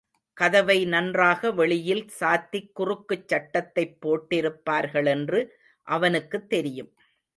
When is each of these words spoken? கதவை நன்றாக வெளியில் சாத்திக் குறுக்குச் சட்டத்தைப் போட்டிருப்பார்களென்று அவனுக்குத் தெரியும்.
கதவை 0.37 0.85
நன்றாக 0.85 1.51
வெளியில் 1.51 2.01
சாத்திக் 2.19 2.71
குறுக்குச் 2.73 3.27
சட்டத்தைப் 3.27 3.95
போட்டிருப்பார்களென்று 4.01 5.41
அவனுக்குத் 5.87 6.49
தெரியும். 6.49 6.91